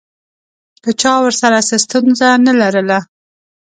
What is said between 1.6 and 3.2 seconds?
څه ستونزه نه لرله.